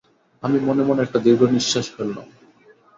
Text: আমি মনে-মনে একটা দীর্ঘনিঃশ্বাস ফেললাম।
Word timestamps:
আমি 0.43 0.57
মনে-মনে 0.59 1.01
একটা 1.03 1.19
দীর্ঘনিঃশ্বাস 1.19 1.87
ফেললাম। 1.95 2.27